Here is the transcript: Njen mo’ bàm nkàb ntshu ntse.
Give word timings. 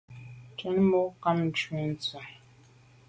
Njen 0.51 0.77
mo’ 0.89 1.01
bàm 1.21 1.37
nkàb 1.45 1.47
ntshu 1.47 1.73
ntse. 1.91 2.19